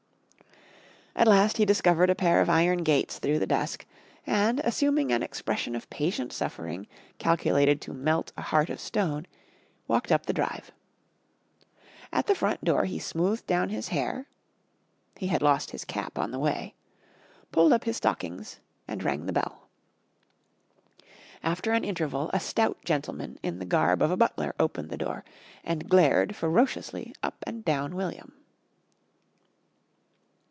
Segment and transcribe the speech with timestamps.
[1.13, 3.85] At last he discovered a pair of iron gates through the dusk
[4.25, 6.87] and, assuming an expression of patient suffering
[7.19, 9.27] calculated to melt a heart of stone,
[9.87, 10.71] walked up the drive.
[12.11, 14.25] At the front door he smoothed down his hair
[15.17, 16.73] (he had lost his cap on the way),
[17.51, 19.67] pulled up his stockings, and rang the bell.
[21.43, 25.23] After an interval a stout gentleman in the garb of a butler opened the door
[25.63, 28.31] and glared ferociously up and down William.